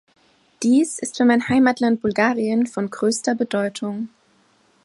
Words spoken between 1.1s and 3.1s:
für mein Heimatland Bulgarien von